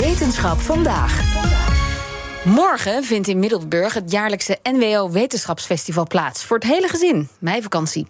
Wetenschap 0.00 0.60
vandaag. 0.60 1.59
Morgen 2.44 3.04
vindt 3.04 3.28
in 3.28 3.38
Middelburg 3.38 3.94
het 3.94 4.10
jaarlijkse 4.10 4.58
NWO 4.62 5.10
Wetenschapsfestival 5.10 6.06
plaats. 6.06 6.44
Voor 6.44 6.56
het 6.58 6.66
hele 6.66 6.88
gezin, 6.88 7.28
meivakantie. 7.38 8.06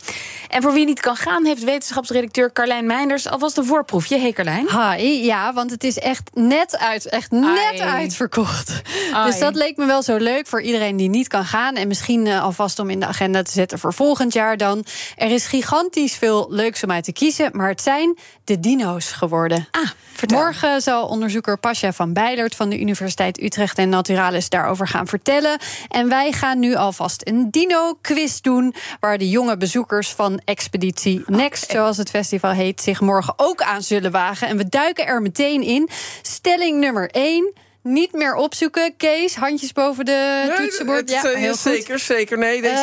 En 0.48 0.62
voor 0.62 0.72
wie 0.72 0.84
niet 0.84 1.00
kan 1.00 1.16
gaan, 1.16 1.44
heeft 1.44 1.64
wetenschapsredacteur 1.64 2.52
Carlijn 2.52 2.86
Meinders 2.86 3.28
alvast 3.28 3.56
een 3.56 3.64
voorproefje. 3.64 4.18
Hey 4.18 4.32
Carlijn. 4.32 4.68
Hi, 4.68 5.24
ja, 5.24 5.52
want 5.52 5.70
het 5.70 5.84
is 5.84 5.98
echt 5.98 6.30
net, 6.34 6.78
uit, 6.78 7.08
echt 7.08 7.30
net 7.30 7.80
uitverkocht. 7.80 8.82
Dus 9.24 9.38
dat 9.38 9.54
leek 9.54 9.76
me 9.76 9.86
wel 9.86 10.02
zo 10.02 10.16
leuk 10.16 10.46
voor 10.46 10.62
iedereen 10.62 10.96
die 10.96 11.08
niet 11.08 11.28
kan 11.28 11.44
gaan. 11.44 11.74
En 11.74 11.88
misschien 11.88 12.26
uh, 12.26 12.42
alvast 12.42 12.78
om 12.78 12.90
in 12.90 13.00
de 13.00 13.06
agenda 13.06 13.42
te 13.42 13.52
zetten 13.52 13.78
voor 13.78 13.94
volgend 13.94 14.32
jaar 14.32 14.56
dan. 14.56 14.84
Er 15.16 15.30
is 15.30 15.46
gigantisch 15.46 16.14
veel 16.14 16.46
leuks 16.50 16.82
om 16.82 16.90
uit 16.90 17.04
te 17.04 17.12
kiezen, 17.12 17.50
maar 17.52 17.68
het 17.68 17.82
zijn 17.82 18.18
de 18.44 18.60
dino's 18.60 19.12
geworden. 19.12 19.68
Ah, 19.70 19.88
vertel. 20.12 20.38
Morgen 20.38 20.80
zal 20.80 21.06
onderzoeker 21.06 21.58
Pasja 21.58 21.92
van 21.92 22.12
Bijlert 22.12 22.54
van 22.54 22.68
de 22.68 22.80
Universiteit 22.80 23.42
Utrecht 23.42 23.78
en 23.78 23.90
Naturalis 24.20 24.48
daarover 24.48 24.88
gaan 24.88 25.06
vertellen. 25.06 25.58
En 25.88 26.08
wij 26.08 26.32
gaan 26.32 26.58
nu 26.58 26.74
alvast 26.74 27.20
een 27.28 27.50
dino-quiz 27.50 28.40
doen, 28.40 28.74
waar 29.00 29.18
de 29.18 29.28
jonge 29.28 29.56
bezoekers 29.56 30.08
van 30.12 30.40
Expeditie 30.44 31.22
Next, 31.26 31.70
zoals 31.70 31.96
het 31.96 32.10
festival 32.10 32.50
heet, 32.50 32.80
zich 32.80 33.00
morgen 33.00 33.34
ook 33.36 33.62
aan 33.62 33.82
zullen 33.82 34.10
wagen. 34.10 34.48
En 34.48 34.56
we 34.56 34.68
duiken 34.68 35.06
er 35.06 35.22
meteen 35.22 35.62
in. 35.62 35.88
Stelling 36.22 36.80
nummer 36.80 37.10
1 37.10 37.52
niet 37.82 38.12
meer 38.12 38.34
opzoeken. 38.34 38.96
Kees, 38.96 39.34
handjes 39.34 39.72
boven 39.72 40.04
de 40.04 40.44
Nee, 40.48 40.56
toetsenbord. 40.56 41.00
het, 41.00 41.10
Ja, 41.10 41.24
eh, 41.30 41.36
heel 41.38 41.50
goed. 41.52 41.60
zeker, 41.60 41.98
zeker. 41.98 42.38
Nee, 42.38 42.62
deze... 42.62 42.74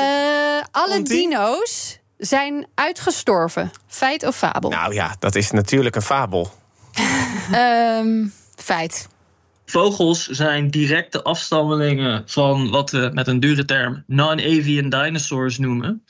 Eh, 0.62 0.66
alle 0.72 1.02
dino's 1.02 2.00
zijn 2.18 2.68
uitgestorven. 2.76 3.72
Feit 3.88 4.26
of 4.26 4.36
fabel? 4.36 4.70
Nou 4.70 4.94
ja, 4.94 5.16
dat 5.20 5.36
is 5.36 5.52
natuurlijk 5.52 5.96
een 5.96 6.02
fabel. 6.02 6.52
Ehm, 7.52 8.26
feit. 8.56 9.08
Vogels 9.70 10.28
zijn 10.28 10.70
directe 10.70 11.24
afstammelingen 11.24 12.24
van 12.26 12.70
wat 12.70 12.92
we 12.92 13.10
met 13.14 13.28
een 13.28 13.40
dure 13.40 13.66
term 13.66 14.04
non-avian 14.08 14.90
dinosaurs 14.90 15.58
noemen. 15.58 16.04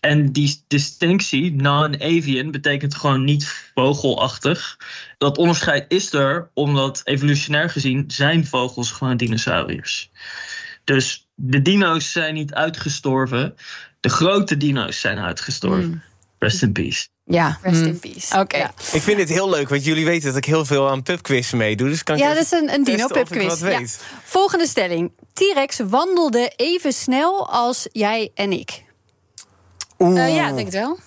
En 0.00 0.32
die 0.32 0.64
distinctie, 0.66 1.52
non-avian, 1.52 2.50
betekent 2.50 2.94
gewoon 2.94 3.24
niet 3.24 3.70
vogelachtig. 3.74 4.78
Dat 5.18 5.38
onderscheid 5.38 5.84
is 5.88 6.12
er 6.12 6.50
omdat 6.54 7.00
evolutionair 7.04 7.70
gezien 7.70 8.04
zijn 8.06 8.46
vogels 8.46 8.90
gewoon 8.90 9.16
dinosauriërs. 9.16 10.10
Dus 10.84 11.28
de 11.34 11.62
dino's 11.62 12.12
zijn 12.12 12.34
niet 12.34 12.54
uitgestorven, 12.54 13.54
de 14.00 14.08
grote 14.08 14.56
dino's 14.56 15.00
zijn 15.00 15.18
uitgestorven. 15.18 16.02
Rest 16.38 16.62
in 16.62 16.72
peace. 16.72 17.08
Ja. 17.30 17.58
Rest 17.62 17.80
in 17.80 17.98
peace. 17.98 18.38
Oké. 18.38 18.56
Ja, 18.56 18.70
Ik 18.92 19.02
vind 19.02 19.16
dit 19.16 19.28
heel 19.28 19.50
leuk, 19.50 19.68
want 19.68 19.84
jullie 19.84 20.04
weten 20.04 20.26
dat 20.28 20.36
ik 20.36 20.44
heel 20.44 20.64
veel 20.64 20.90
aan 20.90 21.02
pubquiz 21.02 21.52
meedoe. 21.52 21.88
Dus 21.88 22.02
kan 22.02 22.16
ik 22.16 22.22
Ja, 22.22 22.34
dat 22.34 22.42
is 22.44 22.50
een, 22.50 22.72
een 22.72 22.84
testen 22.84 23.04
of 23.04 23.16
ik 23.16 23.28
dino-pubquiz. 23.28 23.60
wat 23.60 23.70
Ja. 23.72 23.78
weet. 23.78 24.00
Volgende 24.24 24.66
stelling. 24.66 25.12
T-Rex 25.32 25.78
wandelde 25.88 26.52
even 26.56 26.92
snel 26.92 27.50
als 27.50 27.86
jij 27.92 28.30
en 28.34 28.52
ik. 28.52 28.84
Oeh. 29.98 30.24
Eh, 30.26 30.34
ja, 30.34 30.48
ik 30.48 30.54
denk 30.54 30.66
het 30.66 30.74
wel. 30.76 30.98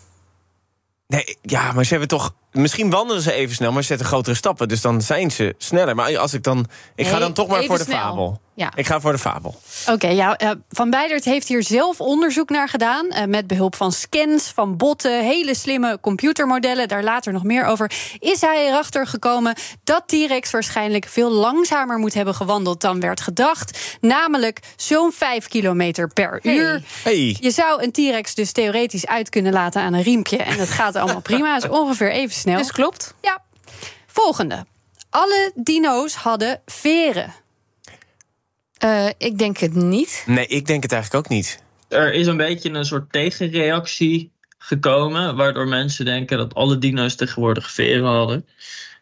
Nee, 1.08 1.38
ja, 1.42 1.72
maar 1.72 1.84
ze 1.84 1.90
hebben 1.90 2.08
toch... 2.08 2.34
Misschien 2.52 2.90
wandelen 2.90 3.22
ze 3.22 3.32
even 3.32 3.56
snel, 3.56 3.72
maar 3.72 3.82
ze 3.82 3.88
zetten 3.88 4.06
grotere 4.08 4.36
stappen. 4.36 4.68
Dus 4.68 4.82
dan 4.82 5.02
zijn 5.02 5.32
ze 5.32 5.56
sneller. 5.58 5.96
Maar 5.96 6.18
als 6.18 6.34
ik 6.34 6.44
dan... 6.44 6.66
Ik 6.96 7.08
ga 7.08 7.20
dan 7.20 7.34
toch 7.34 7.48
maar 7.48 7.64
voor 7.64 7.78
de 7.78 7.84
snel. 7.84 7.98
fabel. 7.98 8.42
Ja. 8.56 8.72
Ik 8.76 8.86
ga 8.88 9.00
voor 9.00 9.12
de 9.12 9.18
fabel. 9.18 9.56
Oké, 9.90 10.08
ja, 10.08 10.36
eh, 10.38 10.50
Van 10.70 10.90
Beidert 10.90 11.24
heeft 11.26 11.48
hier 11.48 11.64
zelf 11.64 12.00
onderzoek 12.02 12.50
naar 12.50 12.70
gedaan. 12.70 13.10
eh, 13.10 13.26
met 13.26 13.48
behulp 13.48 13.76
van 13.76 13.92
scans, 13.92 14.48
van 14.48 14.78
botten, 14.78 15.24
hele 15.24 15.56
slimme 15.56 15.98
computermodellen. 16.02 16.88
Daar 16.88 17.04
later 17.04 17.34
nog 17.34 17.44
meer 17.44 17.66
over. 17.66 17.92
Is 18.20 18.42
hij 18.42 18.68
erachter 18.68 19.08
gekomen 19.08 19.56
dat 19.84 20.08
T-Rex 20.08 20.52
waarschijnlijk 20.52 21.06
veel 21.10 21.32
langzamer 21.32 21.98
moet 21.98 22.14
hebben 22.14 22.36
gewandeld 22.36 22.82
dan 22.82 23.00
werd 23.00 23.22
gedacht. 23.22 23.80
Namelijk 24.02 24.60
zo'n 24.76 25.12
5 25.12 25.48
kilometer 25.48 26.08
per 26.08 26.40
Hey. 26.42 26.56
uur. 26.56 26.82
Hey. 27.04 27.38
Je 27.40 27.52
zou 27.52 27.84
een 27.84 27.92
T-Rex 27.92 28.36
dus 28.36 28.52
theoretisch 28.52 29.08
uit 29.08 29.30
kunnen 29.30 29.54
laten 29.54 29.82
aan 29.82 29.94
een 29.94 30.02
riempje. 30.04 30.38
En 30.38 30.58
dat 30.58 30.70
gaat 30.70 30.96
allemaal 30.96 31.22
prima. 31.32 31.56
is 31.58 31.70
ongeveer 31.70 32.12
even 32.12 32.36
snel. 32.36 32.58
Dus 32.58 32.72
klopt. 32.72 33.14
Ja. 33.22 33.42
Volgende. 34.08 34.66
Alle 35.10 35.52
dino's 35.56 36.16
hadden 36.16 36.62
veren. 36.66 37.34
Eh, 38.84 39.10
ik 39.18 39.38
denk 39.38 39.58
het 39.58 39.74
niet. 39.74 40.24
Nee, 40.26 40.48
ik 40.48 40.66
denk 40.66 40.84
het 40.84 40.92
eigenlijk 40.92 41.26
ook 41.26 41.32
niet. 41.32 41.64
Er 41.88 42.14
is 42.14 42.28
een 42.28 42.38
beetje 42.38 42.70
een 42.70 42.86
soort 42.86 43.12
tegenreactie 43.12 44.32
gekomen, 44.58 45.36
waardoor 45.36 45.68
mensen 45.68 46.06
denken 46.06 46.38
dat 46.38 46.54
alle 46.54 46.78
dino's 46.78 47.16
tegenwoordig 47.16 47.72
veren 47.72 48.10
hadden. 48.10 48.48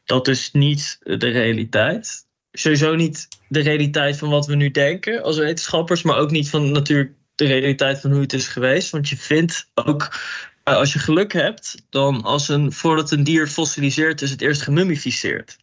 Dat 0.06 0.28
is 0.28 0.50
niet 0.52 0.98
de 1.04 1.30
realiteit. 1.30 2.26
Sowieso 2.52 2.96
niet 2.96 3.28
de 3.48 3.60
realiteit 3.60 4.18
van 4.18 4.30
wat 4.30 4.46
we 4.46 4.56
nu 4.56 4.72
denken 4.72 5.24
als 5.24 5.38
wetenschappers, 5.38 6.02
maar 6.02 6.18
ook 6.18 6.32
niet 6.32 6.50
van 6.50 6.72
natuurlijk 6.72 7.12
de 7.36 7.46
realiteit 7.46 8.00
van 8.00 8.12
hoe 8.12 8.22
het 8.22 8.34
is 8.34 8.48
geweest. 8.48 8.90
Want 8.90 9.10
je 9.10 9.18
vindt 9.18 9.70
ook, 9.74 10.20
eh, 10.64 10.76
als 10.76 10.94
je 10.94 11.00
geluk 11.00 11.34
hebt, 11.34 11.86
dan 11.90 12.24
als 12.24 12.50
een, 12.50 12.72
voordat 12.72 13.12
een 13.12 13.24
dier 13.24 13.48
fossiliseert, 13.48 14.22
is 14.22 14.32
het 14.32 14.42
eerst 14.42 14.62
gemummificeerd. 14.62 15.58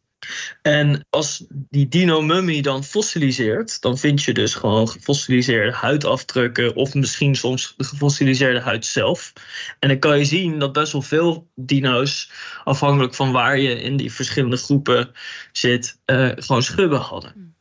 En 0.62 1.06
als 1.10 1.44
die 1.48 1.88
dino-mummy 1.88 2.60
dan 2.60 2.84
fossiliseert, 2.84 3.80
dan 3.80 3.98
vind 3.98 4.22
je 4.22 4.32
dus 4.32 4.54
gewoon 4.54 4.88
gefossiliseerde 4.88 5.72
huidafdrukken 5.72 6.74
of 6.74 6.94
misschien 6.94 7.34
soms 7.34 7.74
de 7.76 7.84
gefossiliseerde 7.84 8.60
huid 8.60 8.86
zelf. 8.86 9.32
En 9.78 9.88
dan 9.88 9.98
kan 9.98 10.18
je 10.18 10.24
zien 10.24 10.58
dat 10.58 10.72
best 10.72 10.92
wel 10.92 11.02
veel 11.02 11.50
dino's, 11.54 12.30
afhankelijk 12.64 13.14
van 13.14 13.32
waar 13.32 13.58
je 13.58 13.80
in 13.80 13.96
die 13.96 14.12
verschillende 14.12 14.56
groepen 14.56 15.10
zit, 15.52 16.00
eh, 16.04 16.30
gewoon 16.34 16.62
schubben 16.62 17.00
hadden. 17.00 17.56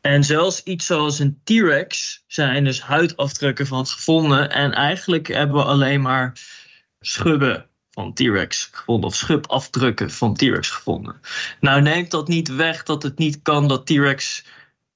En 0.00 0.24
zelfs 0.24 0.62
iets 0.62 0.86
zoals 0.86 1.18
een 1.18 1.40
T-Rex 1.44 2.22
zijn 2.26 2.64
dus 2.64 2.80
huidafdrukken 2.80 3.66
van 3.66 3.86
gevonden. 3.86 4.50
En 4.50 4.72
eigenlijk 4.72 5.26
hebben 5.26 5.56
we 5.56 5.64
alleen 5.64 6.00
maar 6.00 6.32
schubben 7.00 7.68
van 7.94 8.12
T-Rex 8.14 8.68
gevonden. 8.72 9.08
Of 9.08 9.14
schubafdrukken 9.14 10.10
van 10.10 10.34
T-Rex 10.34 10.70
gevonden. 10.70 11.20
Nou 11.60 11.82
neemt 11.82 12.10
dat 12.10 12.28
niet 12.28 12.48
weg 12.48 12.82
dat 12.82 13.02
het 13.02 13.18
niet 13.18 13.42
kan 13.42 13.68
dat 13.68 13.86
T-Rex 13.86 14.44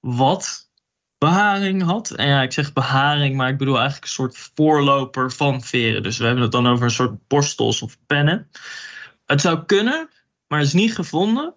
wat 0.01 0.71
beharing 1.19 1.83
had. 1.83 2.11
En 2.11 2.29
ja, 2.29 2.43
ik 2.43 2.53
zeg 2.53 2.73
beharing, 2.73 3.37
maar 3.37 3.49
ik 3.49 3.59
bedoel 3.59 3.77
eigenlijk 3.77 4.05
een 4.05 4.11
soort 4.11 4.51
voorloper 4.55 5.33
van 5.33 5.63
veren. 5.63 6.03
Dus 6.03 6.19
we 6.19 6.25
hebben 6.25 6.43
het 6.43 6.53
dan 6.53 6.67
over 6.67 6.85
een 6.85 6.91
soort 6.91 7.27
borstels 7.27 7.83
of 7.83 7.99
pennen. 8.07 8.51
Het 9.27 9.41
zou 9.41 9.65
kunnen, 9.65 10.09
maar 10.49 10.59
het 10.59 10.69
is 10.69 10.75
niet 10.75 10.95
gevonden. 10.95 11.55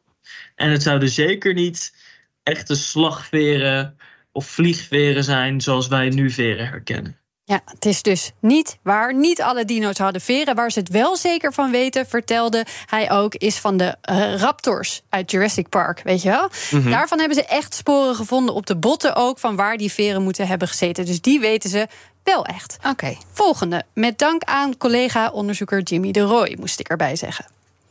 En 0.56 0.72
het 0.72 0.84
zouden 0.84 1.10
zeker 1.10 1.54
niet 1.54 1.96
echte 2.44 2.76
slagveren 2.76 3.98
of 4.32 4.46
vliegveren 4.46 5.24
zijn 5.24 5.62
zoals 5.62 5.88
wij 5.88 6.10
nu 6.10 6.30
veren 6.30 6.68
herkennen. 6.68 7.21
Ja, 7.44 7.62
het 7.66 7.86
is 7.86 8.02
dus 8.02 8.32
niet 8.40 8.78
waar. 8.84 9.16
Niet 9.16 9.42
alle 9.42 9.66
dino's 9.66 9.98
hadden 9.98 10.22
veren. 10.22 10.56
Waar 10.56 10.72
ze 10.72 10.80
het 10.80 10.90
wel 10.90 11.18
zeker 11.18 11.54
van 11.54 11.72
weten, 11.72 12.06
vertelde 12.06 12.66
hij 12.86 13.12
ook, 13.12 13.36
is 13.36 13.58
van 13.58 13.78
de 13.78 13.96
eh, 14.02 14.36
raptors 14.36 15.02
uit 15.10 15.32
Jurassic 15.32 15.70
Park. 15.70 16.02
Weet 16.04 16.22
je 16.22 16.30
wel? 16.30 16.50
Daarvan 16.84 17.20
hebben 17.20 17.38
ze 17.38 17.46
echt 17.46 17.74
sporen 17.74 18.16
gevonden 18.16 18.56
op 18.56 18.66
de 18.66 18.76
botten 18.76 19.16
ook 19.16 19.40
van 19.40 19.56
waar 19.56 19.78
die 19.78 19.92
veren 19.92 20.24
moeten 20.24 20.48
hebben 20.48 20.68
gezeten. 20.68 21.06
Dus 21.06 21.22
die 21.22 21.40
weten 21.40 21.70
ze 21.70 21.88
wel 22.24 22.46
echt. 22.46 22.78
Oké. 22.88 23.18
Volgende. 23.32 23.84
Met 23.94 24.18
dank 24.18 24.44
aan 24.44 24.78
collega-onderzoeker 24.78 25.82
Jimmy 25.82 26.12
de 26.12 26.22
Roy, 26.22 26.56
moest 26.60 26.80
ik 26.80 26.90
erbij 26.90 27.16
zeggen. 27.16 27.46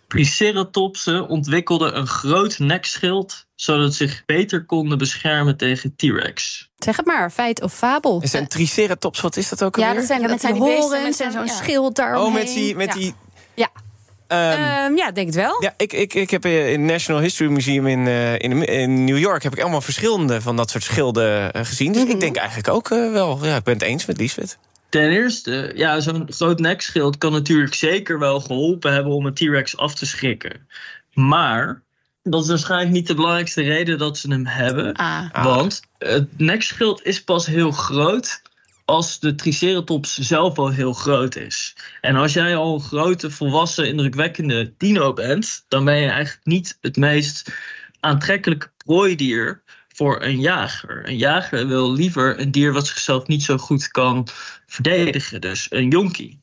Triceratopsen 0.08 1.28
ontwikkelden 1.28 1.96
een 1.96 2.06
groot 2.06 2.58
nekschild 2.58 3.46
zodat 3.54 3.94
ze 3.94 4.06
zich 4.06 4.24
beter 4.26 4.64
konden 4.64 4.98
beschermen 4.98 5.56
tegen 5.56 5.96
T-Rex. 5.96 6.69
Zeg 6.84 6.96
het 6.96 7.06
maar, 7.06 7.30
feit 7.30 7.62
of 7.62 7.72
fabel. 7.74 8.20
Is 8.22 8.32
een 8.32 8.46
triceratops, 8.48 9.20
wat 9.20 9.36
is 9.36 9.48
dat 9.48 9.62
ook 9.64 9.76
Ja, 9.76 9.82
alweer? 9.82 9.98
dat 9.98 10.06
zijn, 10.06 10.20
Ja, 10.20 10.26
dat 10.26 10.32
met 10.34 10.40
zijn 10.44 10.54
die 10.54 10.62
die 10.62 10.72
beesten 10.72 10.96
horens 10.96 11.18
met 11.18 11.26
en 11.26 11.32
zo'n 11.32 11.46
ja. 11.46 11.52
schild 11.52 11.96
daaromheen. 11.96 12.26
Oh, 12.28 12.34
met 12.34 12.46
die... 12.54 12.76
Met 12.76 12.86
Ja. 12.86 12.94
die 12.94 13.14
Ja. 13.54 13.68
ehm, 14.26 14.60
Ehm, 14.62 14.96
ja, 14.96 15.08
ik 15.08 15.14
denk 15.14 15.26
het 15.26 15.34
wel. 15.36 15.62
ja, 15.62 15.74
ik, 15.76 15.92
ik, 15.92 16.14
ik 16.14 16.30
heb 16.30 16.44
in 16.46 16.80
het 16.80 16.80
National 16.80 17.20
History 17.22 17.50
Museum 17.50 17.86
in, 17.86 18.06
eh, 18.06 18.32
in, 18.38 18.64
in 18.66 19.04
New 19.04 19.18
York... 19.18 19.42
heb 19.42 19.52
ik 19.52 19.60
allemaal 19.60 19.80
verschillende 19.80 20.40
van 20.40 20.56
dat 20.56 20.70
soort 20.70 20.84
schilden 20.84 21.52
eh, 21.52 21.64
gezien. 21.64 21.92
Dus 21.92 22.04
ik 22.04 22.20
denk 22.20 22.36
eigenlijk 22.36 22.68
ook 22.68 22.90
eh, 22.90 23.12
wel... 23.12 23.38
Ja, 23.44 23.56
ik 23.56 23.62
ben 23.64 23.74
het 23.74 23.82
eens 23.82 24.06
met 24.06 24.18
Liesbeth. 24.18 24.58
Ten 24.88 25.10
eerste, 25.10 25.72
ja, 25.74 26.00
zo'n 26.00 26.26
groot 26.32 26.58
nekschild 26.58 27.18
kan 27.18 27.32
natuurlijk 27.32 27.74
zeker 27.74 28.18
wel 28.18 28.40
geholpen 28.40 28.92
hebben 28.92 29.12
om 29.12 29.26
een 29.26 29.34
T-Rex 29.34 29.76
af 29.76 29.94
te 29.94 30.06
schrikken. 30.06 30.66
Maar 31.12 31.82
dat 32.22 32.42
is 32.42 32.48
waarschijnlijk 32.48 32.90
niet 32.90 33.06
de 33.06 33.14
belangrijkste 33.14 33.62
reden 33.62 33.98
dat 33.98 34.18
ze 34.18 34.30
hem 34.30 34.46
hebben. 34.46 34.94
Ah. 34.94 35.30
Ah. 35.32 35.44
Want 35.44 35.80
het 35.98 36.38
nekschild 36.38 37.04
is 37.04 37.24
pas 37.24 37.46
heel 37.46 37.70
groot 37.70 38.42
als 38.84 39.18
de 39.18 39.34
Triceratops 39.34 40.18
zelf 40.18 40.58
al 40.58 40.70
heel 40.70 40.92
groot 40.92 41.36
is. 41.36 41.76
En 42.00 42.16
als 42.16 42.32
jij 42.32 42.56
al 42.56 42.74
een 42.74 42.80
grote, 42.80 43.30
volwassen, 43.30 43.88
indrukwekkende 43.88 44.74
dino 44.76 45.12
bent, 45.12 45.64
dan 45.68 45.84
ben 45.84 45.96
je 45.96 46.08
eigenlijk 46.08 46.46
niet 46.46 46.78
het 46.80 46.96
meest 46.96 47.52
aantrekkelijke 48.00 48.70
prooidier 48.76 49.62
voor 49.88 50.22
een 50.22 50.40
jager. 50.40 51.08
Een 51.08 51.16
jager 51.16 51.66
wil 51.66 51.92
liever 51.92 52.40
een 52.40 52.50
dier 52.50 52.72
wat 52.72 52.86
zichzelf 52.86 53.26
niet 53.26 53.42
zo 53.42 53.56
goed 53.56 53.88
kan 53.88 54.28
verdedigen, 54.66 55.40
dus 55.40 55.66
een 55.70 55.88
jonkie. 55.88 56.42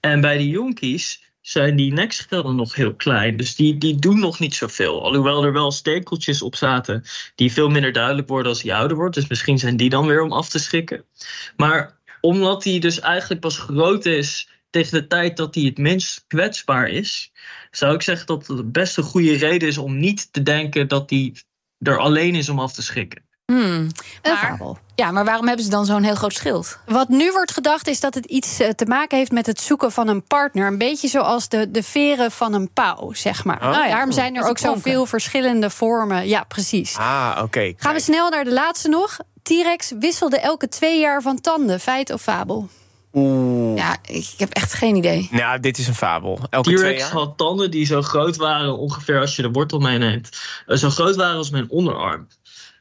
En 0.00 0.20
bij 0.20 0.38
die 0.38 0.48
jonkies 0.48 1.25
zijn 1.46 1.76
die 1.76 1.92
nekschelden 1.92 2.56
nog 2.56 2.74
heel 2.74 2.94
klein. 2.94 3.36
Dus 3.36 3.54
die, 3.54 3.78
die 3.78 3.98
doen 3.98 4.18
nog 4.18 4.38
niet 4.38 4.54
zoveel. 4.54 5.02
Alhoewel 5.02 5.44
er 5.44 5.52
wel 5.52 5.70
stekeltjes 5.70 6.42
op 6.42 6.56
zaten 6.56 7.04
die 7.34 7.52
veel 7.52 7.68
minder 7.68 7.92
duidelijk 7.92 8.28
worden 8.28 8.52
als 8.52 8.62
hij 8.62 8.74
ouder 8.74 8.96
wordt. 8.96 9.14
Dus 9.14 9.28
misschien 9.28 9.58
zijn 9.58 9.76
die 9.76 9.90
dan 9.90 10.06
weer 10.06 10.22
om 10.22 10.32
af 10.32 10.48
te 10.48 10.58
schrikken. 10.58 11.04
Maar 11.56 11.98
omdat 12.20 12.64
hij 12.64 12.78
dus 12.78 13.00
eigenlijk 13.00 13.40
pas 13.40 13.58
groot 13.58 14.06
is 14.06 14.48
tegen 14.70 15.00
de 15.00 15.06
tijd 15.06 15.36
dat 15.36 15.54
hij 15.54 15.64
het 15.64 15.78
minst 15.78 16.24
kwetsbaar 16.26 16.88
is, 16.88 17.32
zou 17.70 17.94
ik 17.94 18.02
zeggen 18.02 18.26
dat 18.26 18.46
het 18.46 18.72
best 18.72 18.96
een 18.96 19.04
goede 19.04 19.36
reden 19.36 19.68
is 19.68 19.78
om 19.78 19.98
niet 19.98 20.32
te 20.32 20.42
denken 20.42 20.88
dat 20.88 21.10
hij 21.10 21.34
er 21.78 21.98
alleen 21.98 22.34
is 22.34 22.48
om 22.48 22.58
af 22.58 22.72
te 22.72 22.82
schrikken. 22.82 23.25
Hmm. 23.52 23.56
Een 23.62 23.92
Maar, 24.22 24.36
fabel. 24.36 24.78
ja, 24.94 25.10
maar 25.10 25.24
waarom 25.24 25.46
hebben 25.46 25.64
ze 25.64 25.70
dan 25.70 25.84
zo'n 25.86 26.02
heel 26.02 26.14
groot 26.14 26.32
schild? 26.32 26.78
Wat 26.86 27.08
nu 27.08 27.32
wordt 27.32 27.52
gedacht 27.52 27.88
is 27.88 28.00
dat 28.00 28.14
het 28.14 28.24
iets 28.24 28.60
eh, 28.60 28.70
te 28.70 28.86
maken 28.86 29.18
heeft 29.18 29.32
met 29.32 29.46
het 29.46 29.60
zoeken 29.60 29.92
van 29.92 30.08
een 30.08 30.22
partner. 30.22 30.66
Een 30.66 30.78
beetje 30.78 31.08
zoals 31.08 31.48
de, 31.48 31.70
de 31.70 31.82
veren 31.82 32.30
van 32.30 32.52
een 32.52 32.70
pauw, 32.72 33.12
zeg 33.12 33.44
maar. 33.44 33.56
Oh. 33.56 33.74
ja. 33.74 33.88
Daarom 33.88 34.12
zijn 34.12 34.36
er 34.36 34.48
ook 34.48 34.58
zoveel 34.58 35.06
verschillende 35.06 35.70
vormen. 35.70 36.28
Ja, 36.28 36.44
precies. 36.44 36.96
Ah, 36.96 37.40
oké. 37.42 37.72
Gaan 37.76 37.94
we 37.94 38.00
snel 38.00 38.30
naar 38.30 38.44
de 38.44 38.52
laatste 38.52 38.88
nog. 38.88 39.16
T-Rex 39.42 39.92
wisselde 39.98 40.38
elke 40.38 40.68
twee 40.68 41.00
jaar 41.00 41.22
van 41.22 41.40
tanden. 41.40 41.80
Feit 41.80 42.12
of 42.12 42.22
fabel? 42.22 42.68
Oeh. 43.12 43.76
Ja, 43.76 43.96
ik 44.02 44.34
heb 44.36 44.52
echt 44.52 44.72
geen 44.72 44.96
idee. 44.96 45.28
Nou, 45.30 45.60
dit 45.60 45.78
is 45.78 45.88
een 45.88 45.94
fabel. 45.94 46.38
Elke 46.50 46.68
twee 46.68 46.80
T-Rex 46.80 47.00
jaar. 47.00 47.12
had 47.12 47.36
tanden 47.36 47.70
die 47.70 47.86
zo 47.86 48.02
groot 48.02 48.36
waren, 48.36 48.78
ongeveer 48.78 49.20
als 49.20 49.36
je 49.36 49.42
de 49.42 49.50
wortel 49.50 49.78
meeneemt, 49.78 50.28
eh, 50.66 50.76
zo 50.76 50.90
groot 50.90 51.16
waren 51.16 51.36
als 51.36 51.50
mijn 51.50 51.70
onderarm. 51.70 52.26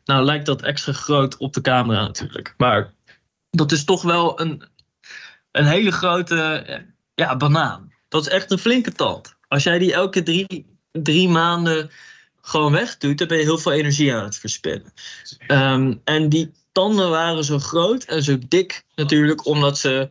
Nou 0.05 0.23
lijkt 0.23 0.45
dat 0.45 0.61
extra 0.61 0.93
groot 0.93 1.37
op 1.37 1.53
de 1.53 1.61
camera 1.61 2.01
natuurlijk. 2.01 2.53
Maar 2.57 2.93
dat 3.49 3.71
is 3.71 3.83
toch 3.83 4.01
wel 4.01 4.41
een, 4.41 4.63
een 5.51 5.65
hele 5.65 5.91
grote 5.91 6.41
eh, 6.41 6.79
ja, 7.15 7.37
banaan. 7.37 7.93
Dat 8.07 8.21
is 8.21 8.31
echt 8.31 8.51
een 8.51 8.57
flinke 8.57 8.91
tand. 8.91 9.35
Als 9.47 9.63
jij 9.63 9.79
die 9.79 9.93
elke 9.93 10.23
drie, 10.23 10.77
drie 10.91 11.29
maanden 11.29 11.91
gewoon 12.41 12.71
wegdoet, 12.71 13.17
dan 13.17 13.27
ben 13.27 13.37
je 13.37 13.43
heel 13.43 13.57
veel 13.57 13.71
energie 13.71 14.13
aan 14.13 14.23
het 14.23 14.37
verspillen. 14.37 14.93
Ehm, 15.47 15.93
en 16.03 16.29
die 16.29 16.51
tanden 16.71 17.09
waren 17.09 17.43
zo 17.43 17.59
groot 17.59 18.03
en 18.03 18.23
zo 18.23 18.37
dik 18.47 18.83
natuurlijk, 18.95 19.45
omdat 19.45 19.77
ze 19.77 20.09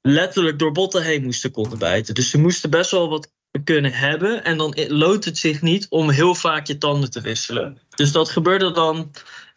letterlijk 0.00 0.58
door 0.58 0.72
botten 0.72 1.02
heen 1.02 1.24
moesten 1.24 1.50
konden 1.50 1.78
bijten. 1.78 2.14
Dus 2.14 2.30
ze 2.30 2.38
moesten 2.38 2.70
best 2.70 2.90
wel 2.90 3.08
wat 3.08 3.32
kunnen 3.64 3.92
hebben. 3.92 4.44
En 4.44 4.56
dan 4.56 4.74
loont 4.88 5.24
het 5.24 5.38
zich 5.38 5.62
niet 5.62 5.86
om 5.88 6.10
heel 6.10 6.34
vaak 6.34 6.66
je 6.66 6.78
tanden 6.78 7.10
te 7.10 7.20
wisselen. 7.20 7.78
Dus 7.88 8.12
dat 8.12 8.30
gebeurde 8.30 8.72
dan 8.72 9.10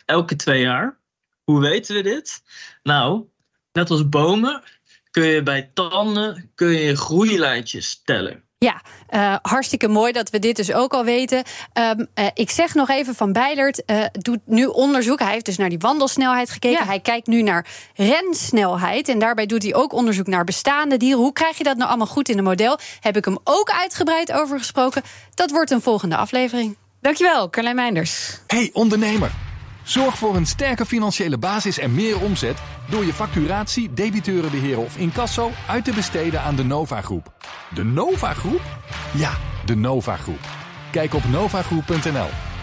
elke 0.05 0.35
twee 0.35 0.61
jaar. 0.61 0.99
Hoe 1.43 1.59
weten 1.59 1.95
we 1.95 2.01
dit? 2.01 2.43
Nou, 2.83 3.25
net 3.71 3.89
als 3.89 4.09
bomen 4.09 4.63
kun 5.11 5.25
je 5.25 5.43
bij 5.43 5.71
tanden 5.73 6.51
kun 6.55 6.71
je 6.71 6.95
groeilijntjes 6.95 8.01
tellen. 8.03 8.46
Ja, 8.59 8.81
eh, 9.07 9.35
hartstikke 9.41 9.87
mooi 9.87 10.11
dat 10.11 10.29
we 10.29 10.39
dit 10.39 10.55
dus 10.55 10.73
ook 10.73 10.93
al 10.93 11.03
weten. 11.03 11.43
Ehm, 11.73 12.05
eh, 12.13 12.25
ik 12.33 12.49
zeg 12.49 12.73
nog 12.73 12.89
even 12.89 13.15
van 13.15 13.31
Bijlert 13.31 13.85
eh, 13.85 14.03
doet 14.11 14.39
nu 14.45 14.65
onderzoek. 14.65 15.19
Hij 15.19 15.31
heeft 15.31 15.45
dus 15.45 15.57
naar 15.57 15.69
die 15.69 15.79
wandelsnelheid 15.79 16.49
gekeken. 16.49 16.79
Ja. 16.79 16.85
Hij 16.85 16.99
kijkt 16.99 17.27
nu 17.27 17.41
naar 17.41 17.67
rensnelheid. 17.95 19.09
En 19.09 19.19
daarbij 19.19 19.45
doet 19.45 19.63
hij 19.63 19.75
ook 19.75 19.93
onderzoek 19.93 20.27
naar 20.27 20.43
bestaande 20.43 20.97
dieren. 20.97 21.19
Hoe 21.19 21.33
krijg 21.33 21.57
je 21.57 21.63
dat 21.63 21.77
nou 21.77 21.89
allemaal 21.89 22.07
goed 22.07 22.29
in 22.29 22.37
een 22.37 22.43
model? 22.43 22.79
Heb 22.99 23.17
ik 23.17 23.25
hem 23.25 23.37
ook 23.43 23.71
uitgebreid 23.71 24.31
over 24.31 24.57
gesproken. 24.57 25.01
Dat 25.33 25.51
wordt 25.51 25.71
een 25.71 25.81
volgende 25.81 26.17
aflevering. 26.17 26.77
Dankjewel, 27.01 27.49
Carlijn 27.49 27.75
Meinders. 27.75 28.39
Hey 28.47 28.69
ondernemer, 28.73 29.31
zorg 29.83 30.17
voor 30.17 30.35
een 30.35 30.45
sterke 30.45 30.85
financiële 30.85 31.37
basis 31.37 31.77
en 31.77 31.95
meer 31.95 32.21
omzet 32.21 32.57
door 32.89 33.05
je 33.05 33.13
facturatie, 33.13 33.93
debiteurenbeheer 33.93 34.77
of 34.77 34.97
incasso 34.97 35.51
uit 35.67 35.85
te 35.85 35.91
besteden 35.91 36.41
aan 36.41 36.55
de 36.55 36.63
Nova 36.63 37.01
Groep. 37.01 37.36
De 37.73 37.83
Nova 37.83 38.33
Groep? 38.33 38.61
Ja, 39.13 39.31
de 39.65 39.75
Nova 39.75 40.15
Groep. 40.15 40.45
Kijk 40.91 41.13
op 41.13 41.23
novagroep.nl. 41.31 42.56